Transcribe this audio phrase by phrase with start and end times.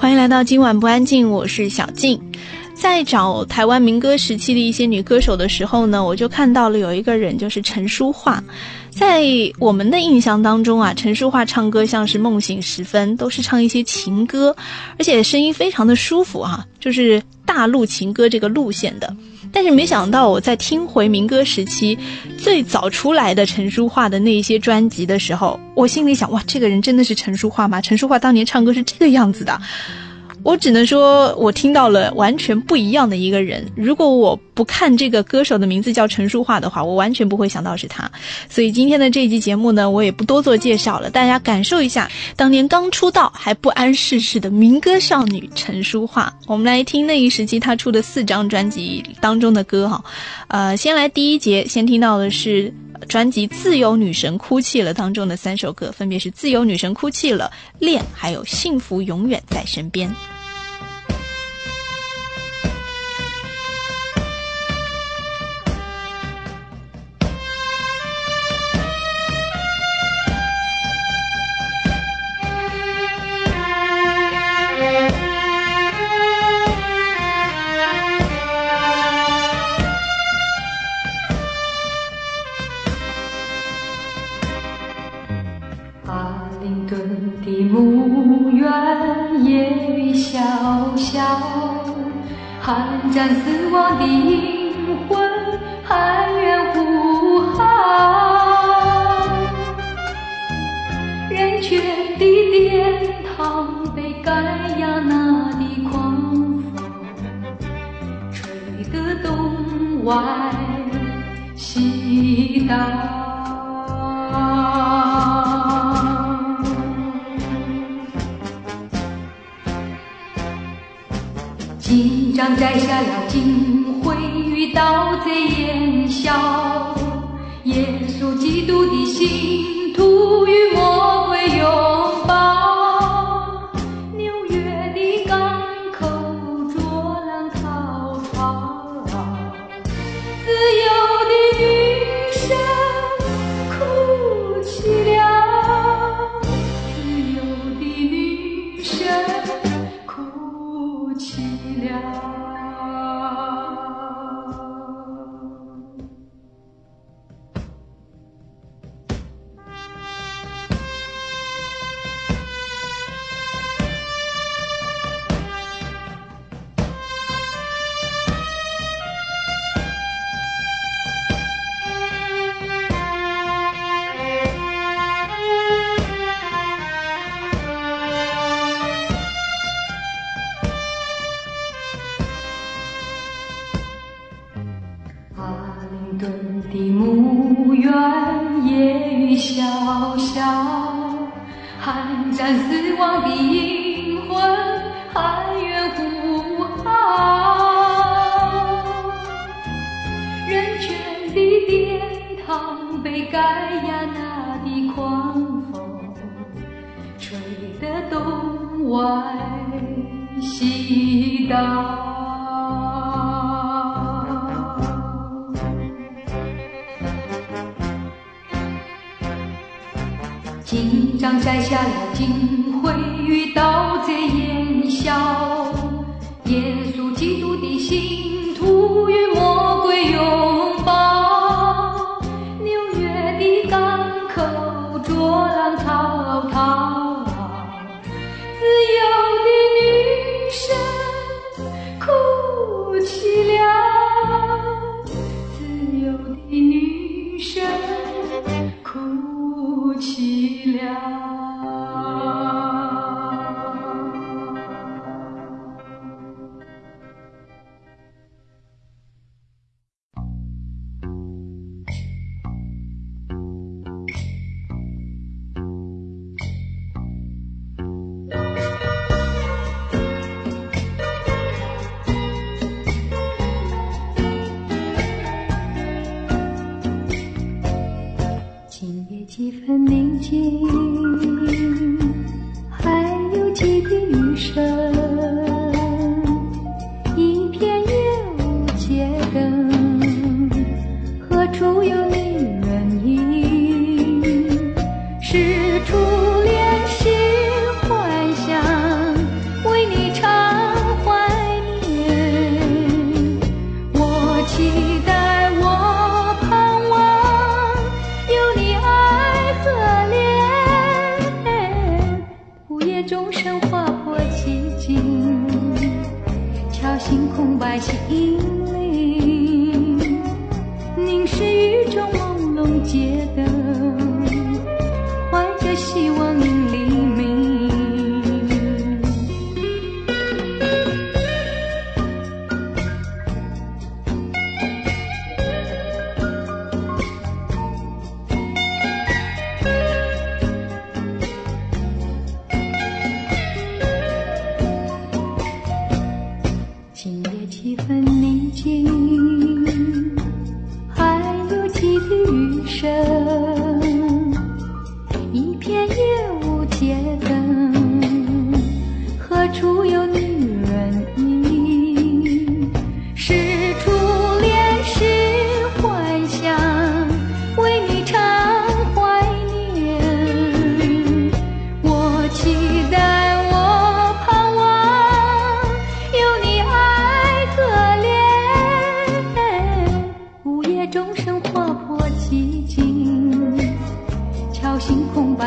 [0.00, 2.27] 欢迎来到今晚不安静，我是小静。
[2.74, 8.42] 在找台湾民歌时期的一些女歌手的时候呢，我就看到了有一个人，就是陈淑桦。
[8.90, 9.22] 在
[9.60, 14.54] 我们的印象当中啊，陈淑桦唱歌像是梦醒时分，都是唱一些情歌，
[14.98, 19.14] 而且声音非常的舒服哈，就是大陆情歌这个路线的。
[19.52, 21.96] 但是没想到我在听回民歌时期
[22.36, 27.80] 最早出来的陈淑桦的那一些专辑的时候，我心里想哇，这个人真的是陈淑桦吗？
[27.80, 29.60] 陈淑桦当年唱歌是这个样子的。
[30.48, 33.70] 我只能说，我听到了完全不一样的一个人。
[33.76, 38.10] 如果我不看这个歌手的名字叫陈淑桦的话，我完全不会想到是他。
[38.48, 46.32] 所以今天的这一期节目呢，我也不多做介绍了，大家感受一下当年刚出道还不谙世事的民歌少女陈淑桦。
[46.46, 50.02] 我们来听那一时期她出的四张专辑当中的歌哈。
[50.46, 52.72] 呃，先来第一节，先听到的是
[53.06, 57.52] 专辑《自由女神哭泣了》当中的三首歌，分别是《自由女神哭泣了》、
[57.84, 60.08] 《恋》还有《幸福永远在身边》。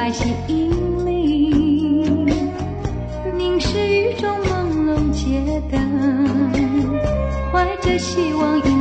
[0.02, 0.34] 在心
[1.06, 1.12] 里
[3.38, 5.80] 凝视雨中朦胧街灯，
[7.54, 8.81] 怀着希望。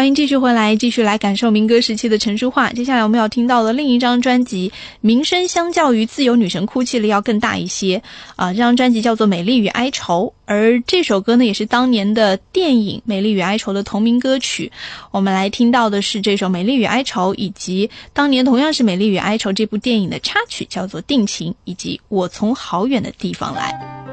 [0.00, 2.72] 欢迎继续回来，继续来感受民歌时期的陈淑桦。
[2.72, 8.02] 接下来我们要听到的另一张专辑，名声相较于《自由女神哭泣了》要更大一些
[8.34, 8.50] 啊。
[8.50, 14.72] 这张专辑叫做《美丽与哀愁》，而这首歌呢，也是当年的电影《美丽与哀愁》的同名歌曲。
[15.10, 24.06] 我们来听到的是这首《美丽与哀愁》，以及当年同样是《美丽与哀愁》这部电影的插曲，叫做《定情》，以及《我从好远的地方来》。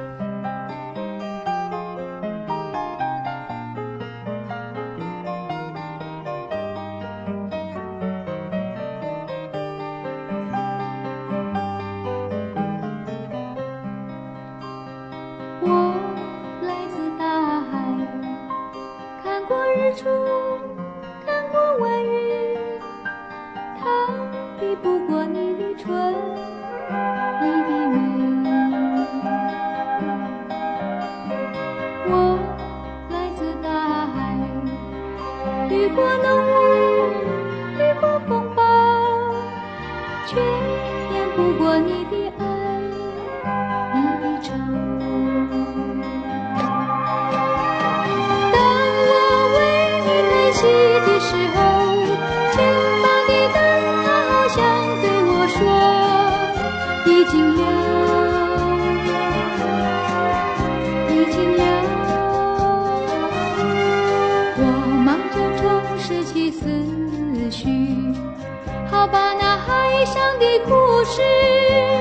[66.52, 67.68] 思绪，
[68.90, 71.97] 好把那海上的故事。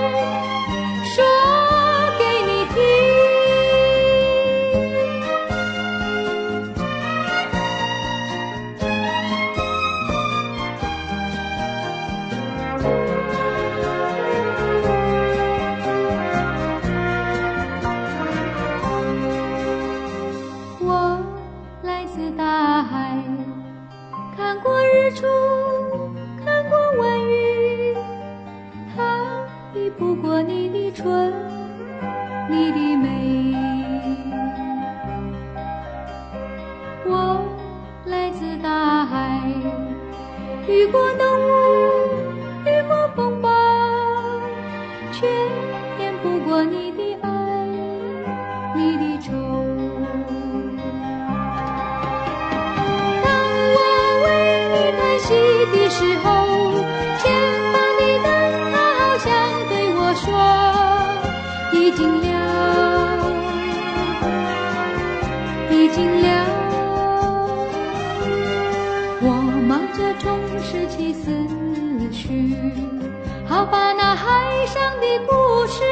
[61.96, 62.28] 已经了，
[65.70, 66.28] 已经了。
[69.22, 69.26] 我
[69.66, 71.30] 忙着重拾起思
[72.12, 72.54] 绪，
[73.48, 75.82] 好把那海上的故事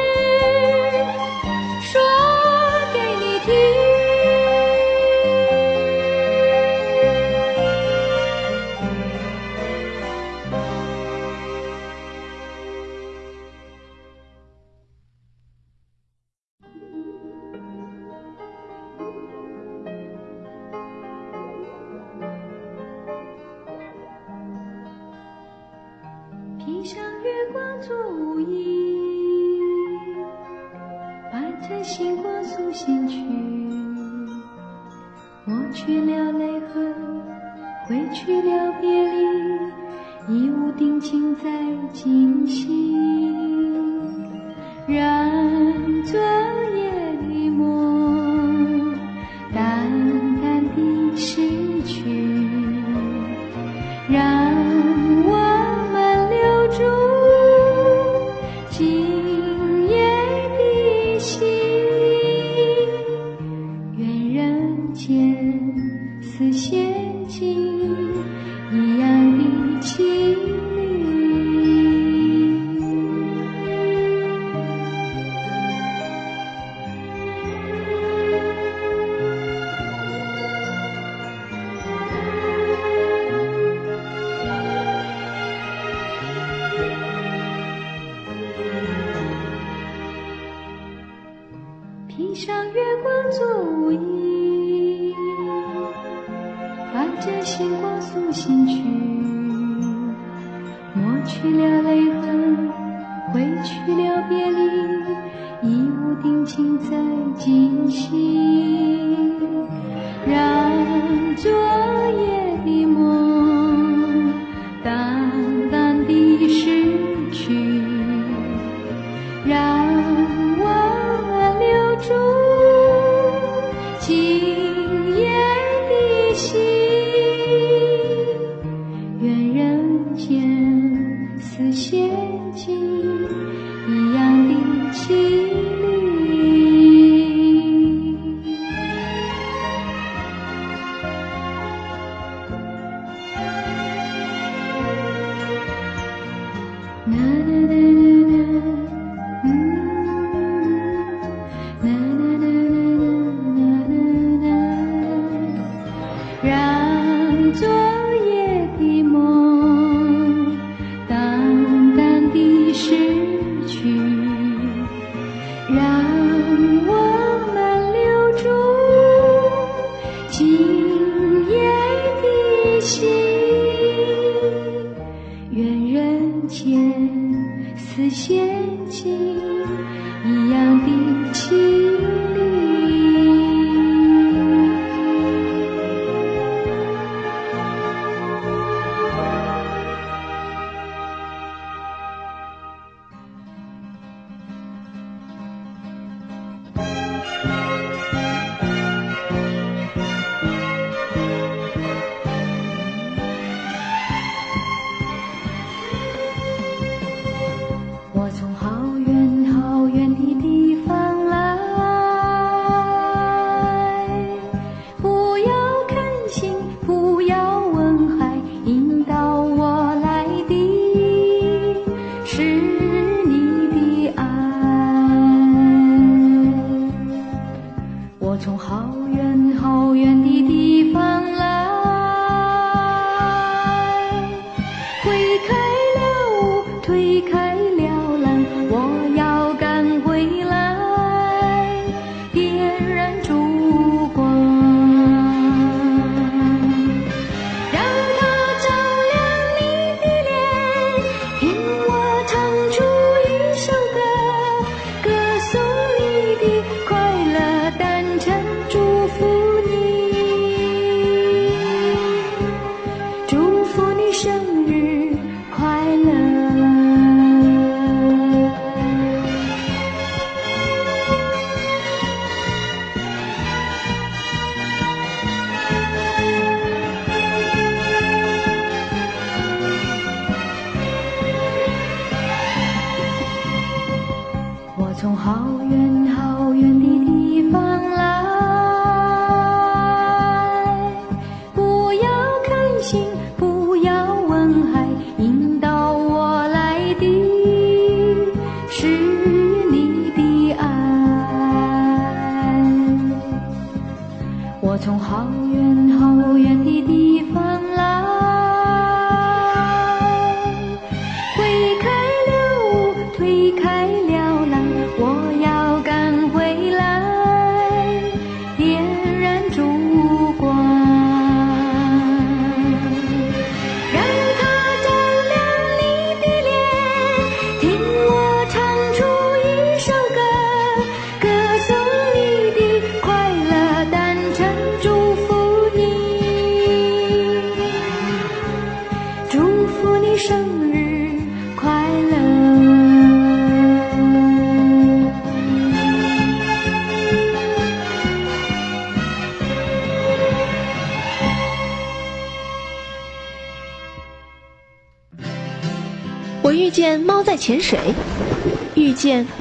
[66.37, 66.84] 此现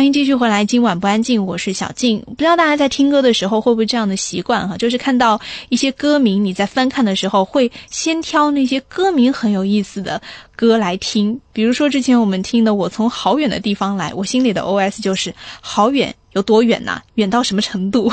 [0.00, 2.20] 欢迎继续回来，今晚不安静，我是小静。
[2.20, 10.22] 不知道大家在听歌的时候会不会这样的习惯哈，就是看到一些歌名，你在翻看的时候会先挑那些歌名很有意思的
[10.56, 11.38] 歌来听。
[11.52, 16.14] 比如说之前我们听的《我从好远的地方来》，我心里的 OS 就是好远。
[16.32, 18.10] 有多远呐、远到什么程度？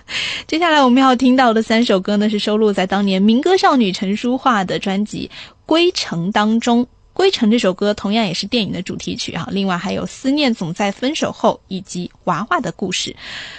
[0.46, 5.30] 接下来我们要听到的三首歌呢，是收录在当年民歌少女陈淑桦的专辑
[5.64, 6.84] 《归程》当中。
[7.20, 13.10] 《归程》这首歌同样也是电影的主题曲啊，另外还有《思念总在分手后》以及《娃娃的故事》。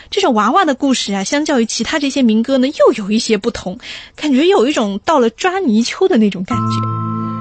[0.10, 3.78] 这首《娃娃的故事》啊，相较于其他这些民歌呢，又有一些不同，
[4.15, 7.40] 感觉有一种到了抓泥鳅的那种感觉。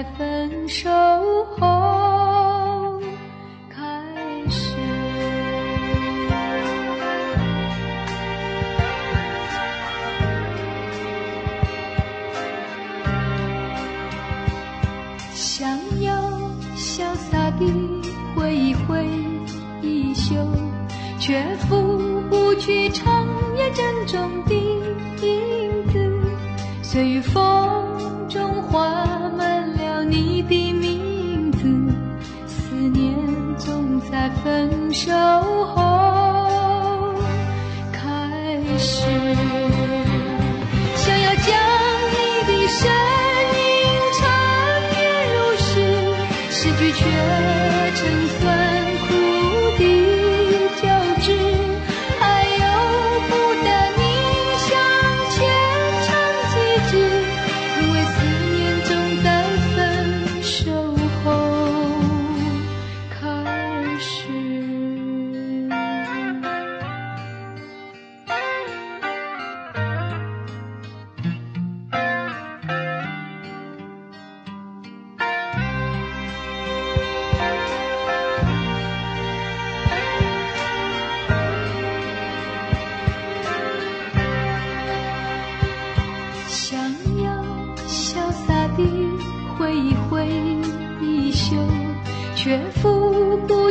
[0.00, 0.88] 在分手
[1.58, 2.98] 后
[3.68, 3.84] 开
[4.48, 4.74] 始
[15.34, 15.68] 想
[16.00, 16.14] 要
[16.78, 17.70] 潇洒地
[18.34, 19.04] 挥一挥
[19.82, 20.34] 衣袖，
[21.18, 24.54] 却拂不去长夜珍重的
[25.20, 26.22] 影子，
[26.82, 27.79] 随风。
[35.06, 35.59] 手。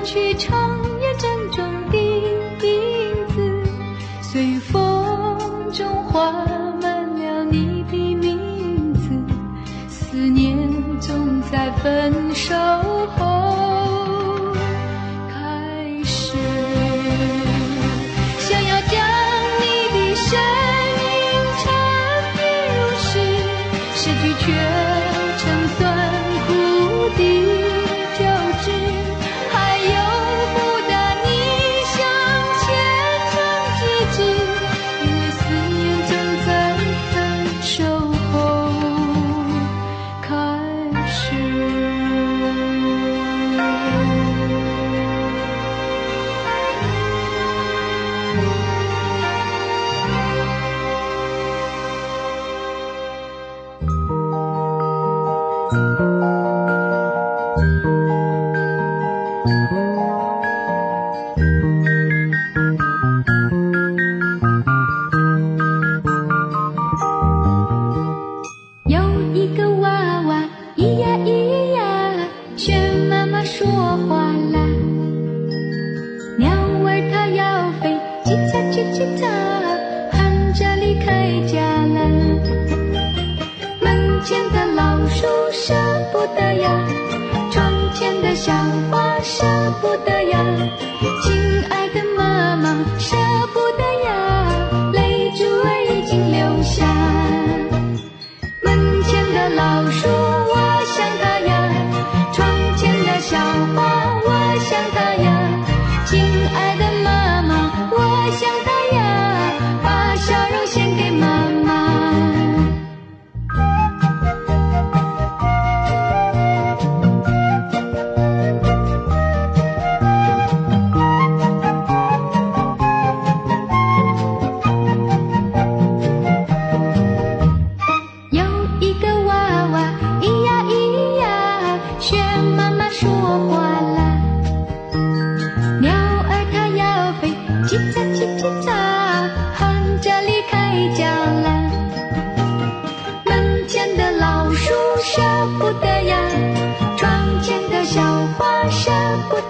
[0.10, 0.69] 去唱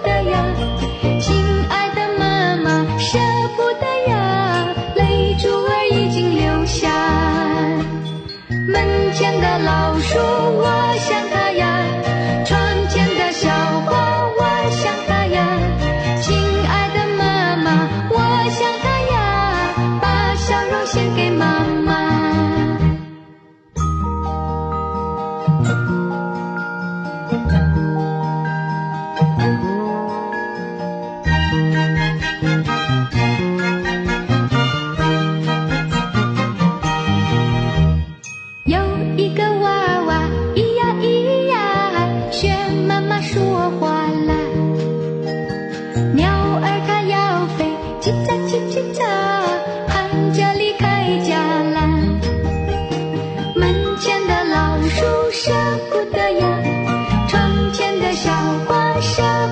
[0.02, 0.89] 的呀。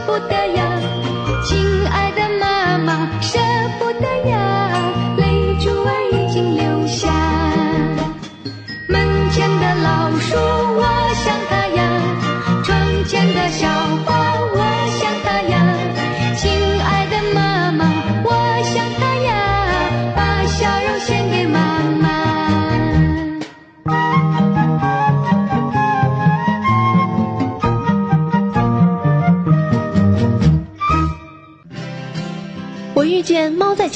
[0.08, 0.64] 舍不得呀，
[1.44, 3.38] 亲爱的妈妈，舍
[3.78, 4.37] 不得呀。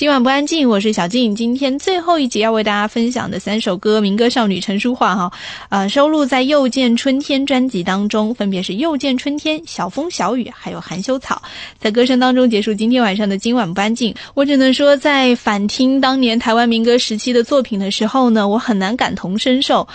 [0.00, 1.36] 今晚不安静，我是小静。
[1.36, 5.30] 今天最后一集要为大家分享的三首歌，民歌少女陈淑桦哈，
[5.68, 11.42] 呃，收录在《又见春天》专辑当中，分别是《又见春天》、《小风小雨》还有《含羞草》。
[11.78, 12.72] 在歌声当中结束。
[12.72, 19.86] 今天晚上的《今晚不安静》，我只能说，在反听当年台湾民歌时期的作品的时候呢，我很难感同身受。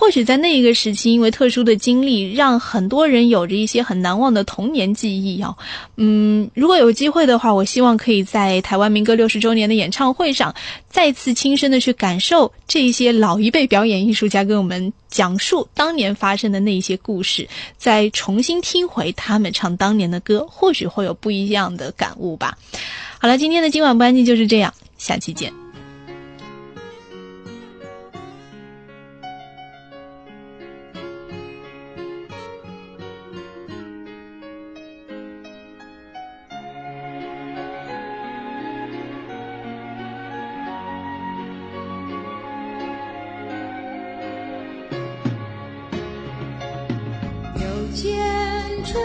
[0.00, 5.56] 或许在那一个时期，因为特殊的经历，让很多人有着一些很难忘的童年记忆哦。
[5.96, 10.54] 嗯，如果有机会的话，我希望可以在台湾民歌六十周年的演唱会上，
[10.88, 22.56] 再次亲身的去感受这些老一辈表演艺术家跟我们讲述当年发生的那一些故事，再重新听回他们唱当年的歌，或许会有不一样的感悟吧。
[23.18, 25.52] 好了，今天的今晚不安静就是这样，下期见。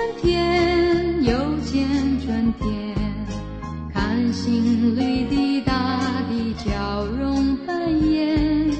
[0.03, 1.87] 春天，又见
[2.19, 2.93] 春天，
[3.93, 8.73] 看新绿的大地交融繁衍。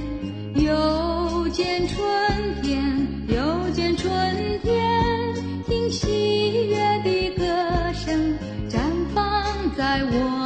[0.53, 4.11] 又见春天，又见春
[4.61, 5.33] 天，
[5.65, 7.45] 听喜悦的歌
[7.93, 8.81] 声绽
[9.13, 9.23] 放
[9.77, 10.42] 在我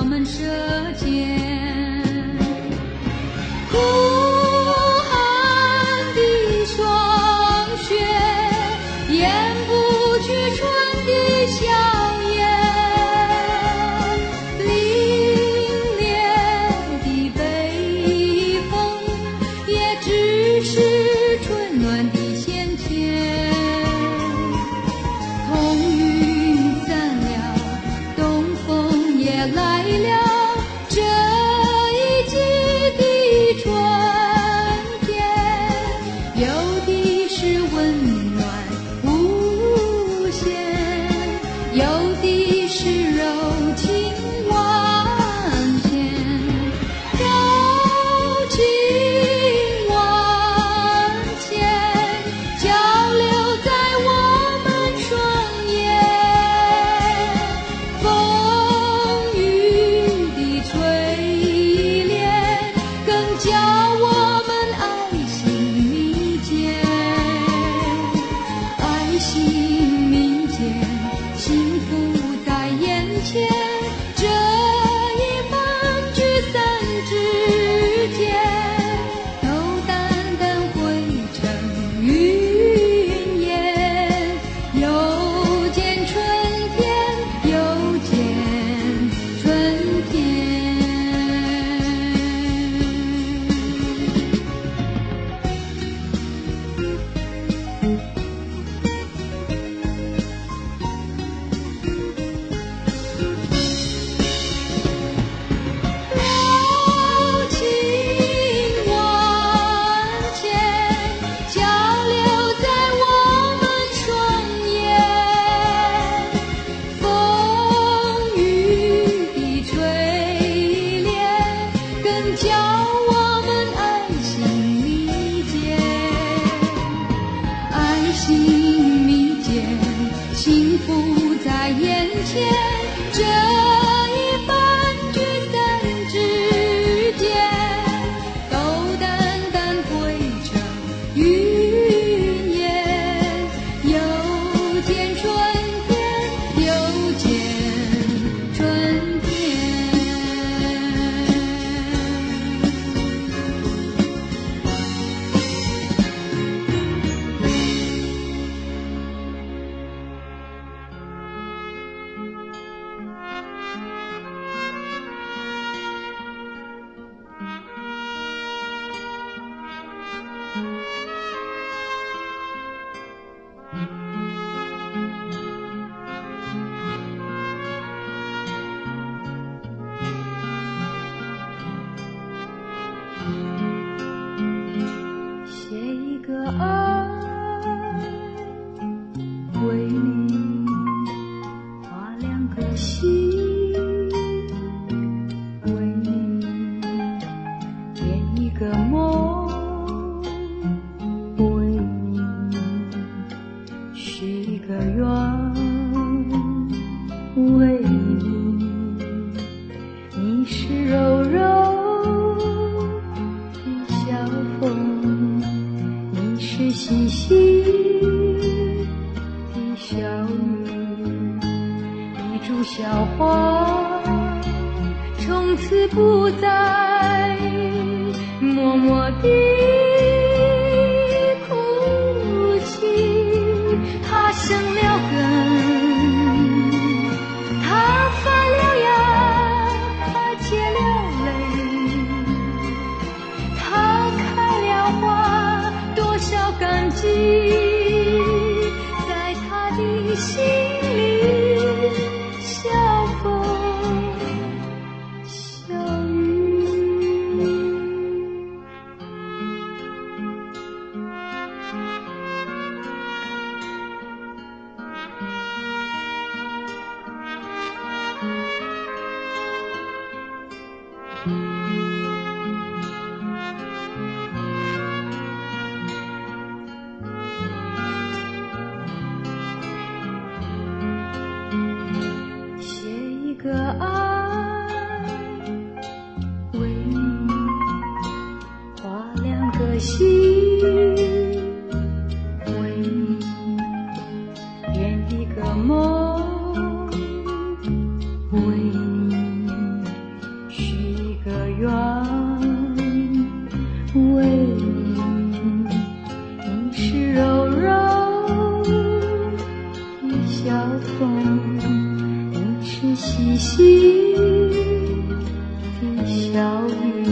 [315.82, 317.06] 的小雨，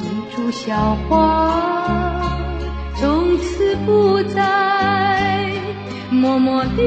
[0.00, 0.04] 一
[0.34, 2.22] 株小花，
[2.96, 5.50] 从此不再
[6.10, 6.82] 默默地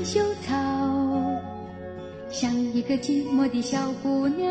[0.00, 0.56] 含羞草
[2.30, 4.50] 像一个寂寞的小姑娘，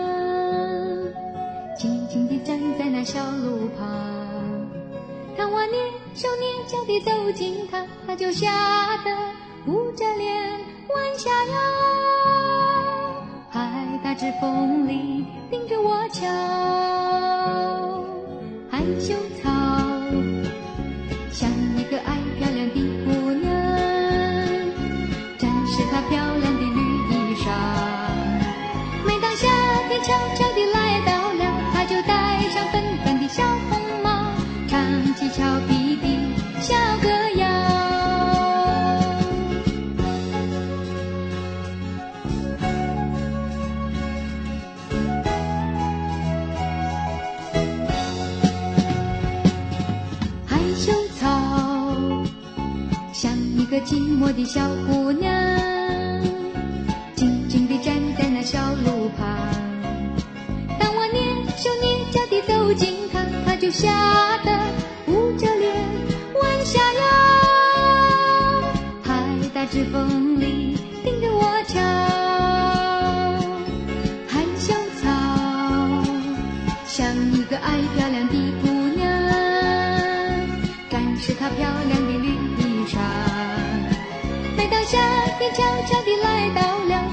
[1.76, 3.84] 静静地站在那小路旁。
[5.36, 5.74] 当我蹑
[6.14, 9.10] 手蹑脚地走近她，她就吓得
[9.66, 10.52] 捂着脸
[10.94, 11.54] 弯下腰，
[13.50, 16.28] 还大指缝里盯着我瞧。
[18.70, 19.16] 含羞
[53.70, 55.32] 个寂寞的小姑娘，
[57.16, 59.28] 静静地站在那小路旁。
[60.80, 63.88] 当我蹑手蹑脚地走近她，她就吓
[64.44, 64.52] 得
[65.06, 65.72] 捂着脸
[66.42, 67.04] 弯下腰，
[69.04, 69.14] 还
[69.54, 70.69] 打着风铃
[84.70, 85.00] 当夏
[85.40, 87.09] 天悄悄地来到了，